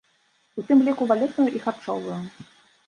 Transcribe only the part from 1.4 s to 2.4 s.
і харчовую.